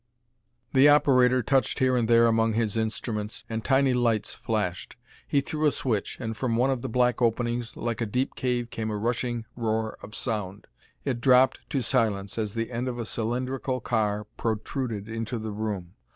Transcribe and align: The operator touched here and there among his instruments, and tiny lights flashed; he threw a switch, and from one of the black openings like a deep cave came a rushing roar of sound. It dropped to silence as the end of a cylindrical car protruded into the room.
The 0.73 0.89
operator 0.89 1.43
touched 1.43 1.77
here 1.77 1.95
and 1.95 2.07
there 2.07 2.25
among 2.25 2.53
his 2.53 2.75
instruments, 2.75 3.43
and 3.47 3.63
tiny 3.63 3.93
lights 3.93 4.33
flashed; 4.33 4.95
he 5.27 5.41
threw 5.41 5.67
a 5.67 5.71
switch, 5.71 6.17
and 6.19 6.35
from 6.35 6.55
one 6.55 6.71
of 6.71 6.81
the 6.81 6.89
black 6.89 7.21
openings 7.21 7.77
like 7.77 8.01
a 8.01 8.07
deep 8.07 8.33
cave 8.33 8.71
came 8.71 8.89
a 8.89 8.97
rushing 8.97 9.45
roar 9.55 9.99
of 10.01 10.15
sound. 10.15 10.65
It 11.05 11.21
dropped 11.21 11.69
to 11.69 11.83
silence 11.83 12.39
as 12.39 12.55
the 12.55 12.71
end 12.71 12.87
of 12.87 12.97
a 12.97 13.05
cylindrical 13.05 13.79
car 13.79 14.25
protruded 14.37 15.07
into 15.07 15.37
the 15.37 15.51
room. 15.51 15.93